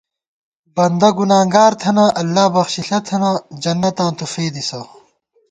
بندہ 0.75 1.09
گُنانگار 1.17 1.71
تھنہ 1.81 2.05
اللہ 2.19 2.45
بخچِݪہ 2.53 2.99
تھنہ 3.07 3.31
جنتاں 3.63 4.11
تُو 4.17 4.25
فېدِسہ 4.33 4.81